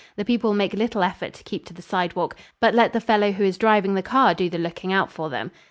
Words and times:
The 0.15 0.25
people 0.25 0.55
make 0.55 0.73
little 0.73 1.03
effort 1.03 1.31
to 1.33 1.43
keep 1.43 1.63
to 1.65 1.75
the 1.75 1.83
sidewalk, 1.83 2.35
but 2.59 2.73
let 2.73 2.91
the 2.91 2.99
fellow 2.99 3.31
who 3.33 3.43
is 3.43 3.59
driving 3.59 3.93
the 3.93 4.01
car 4.01 4.33
do 4.33 4.49
the 4.49 4.57
looking 4.57 4.91
out 4.91 5.11
for 5.11 5.29
them. 5.29 5.51